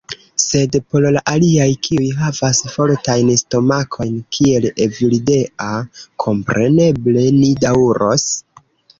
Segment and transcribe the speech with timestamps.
[0.41, 5.67] Sed por la aliaj, kiuj havas fortajn stomakojn, kiel Evildea.
[6.25, 8.25] Kompreneble, ni daŭros.